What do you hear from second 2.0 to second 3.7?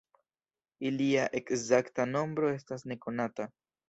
nombro estas nekonata.